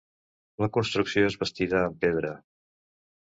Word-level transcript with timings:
La 0.63 0.69
construcció 0.77 1.27
és 1.33 1.37
bastida 1.43 1.83
amb 1.91 2.01
pedra. 2.07 2.33